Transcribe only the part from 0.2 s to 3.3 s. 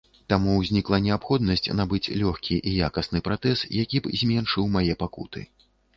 Таму ўзнікла неабходнасць набыць лёгкі і якасны